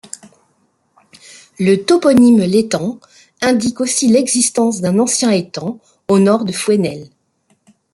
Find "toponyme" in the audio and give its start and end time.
1.85-2.39